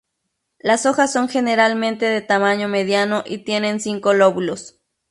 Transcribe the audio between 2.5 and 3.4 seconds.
mediano y